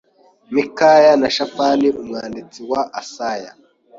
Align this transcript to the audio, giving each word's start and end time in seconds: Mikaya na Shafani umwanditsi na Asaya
Mikaya 0.53 1.11
na 1.21 1.27
Shafani 1.35 1.87
umwanditsi 2.01 2.59
na 2.69 2.81
Asaya 2.99 3.51